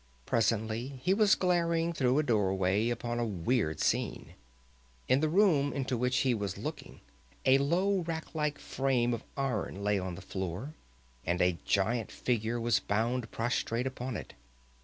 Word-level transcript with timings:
Presently 0.25 0.99
he 1.03 1.13
was 1.13 1.35
glaring 1.35 1.93
through 1.93 2.17
a 2.17 2.23
doorway 2.23 2.89
upon 2.89 3.19
a 3.19 3.23
weird 3.23 3.79
scene. 3.79 4.33
In 5.07 5.19
the 5.19 5.29
room 5.29 5.71
into 5.73 5.95
which 5.95 6.17
he 6.21 6.33
was 6.33 6.57
looking 6.57 7.01
a 7.45 7.59
low 7.59 7.99
rack 7.99 8.33
like 8.33 8.57
frame 8.57 9.13
of 9.13 9.23
iron 9.37 9.83
lay 9.83 9.99
on 9.99 10.15
the 10.15 10.21
floor, 10.23 10.73
and 11.23 11.39
a 11.39 11.59
giant 11.65 12.11
figure 12.11 12.59
was 12.59 12.79
bound 12.79 13.29
prostrate 13.29 13.85
upon 13.85 14.17
it. 14.17 14.33